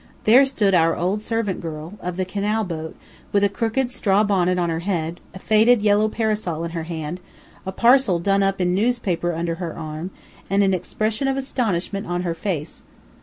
There 0.23 0.45
stood 0.47 0.73
our 0.73 0.97
old 0.97 1.21
servant 1.21 1.61
girl, 1.61 1.93
of 2.01 2.17
the 2.17 2.25
canal 2.25 2.63
boat, 2.63 2.95
with 3.31 3.43
a 3.43 3.49
crooked 3.49 3.91
straw 3.91 4.23
bonnet 4.23 4.57
on 4.57 4.67
her 4.71 4.79
head, 4.79 5.19
a 5.35 5.37
faded 5.37 5.83
yellow 5.83 6.09
parasol 6.09 6.63
in 6.63 6.71
her 6.71 6.85
hand, 6.85 7.19
a 7.67 7.71
parcel 7.71 8.17
done 8.17 8.41
up 8.41 8.59
in 8.59 8.73
newspaper 8.73 9.35
under 9.35 9.53
her 9.61 9.77
arm, 9.77 10.09
and 10.49 10.63
an 10.63 10.73
expression 10.73 11.27
of 11.27 11.37
astonishment 11.37 12.07
on 12.07 12.23
her 12.23 12.33
face. 12.33 12.81